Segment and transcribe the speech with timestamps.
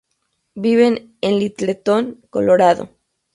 [0.55, 2.89] Viven en Littleton, Colorado.